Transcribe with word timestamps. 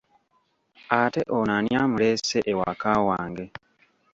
Ate 0.99 1.21
ono 1.37 1.51
ani 1.57 1.71
amuleese 1.81 2.37
ewaka 2.51 2.91
wange? 3.07 3.45